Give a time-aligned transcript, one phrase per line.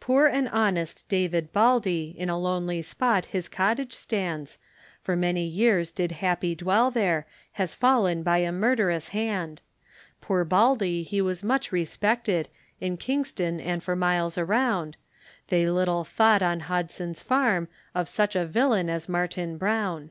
[0.00, 4.58] Poor and honest David Baldey, In a lonely spot his cottage stands,
[5.00, 9.60] For many years did happy dwell there, Has fallen by a murderous hand:
[10.20, 12.48] Poor Baldey, he was much respected,
[12.80, 14.96] In Kingston and for miles around,
[15.50, 20.10] They little thought on Hodson's farm, Of such a villain as Martin Brown.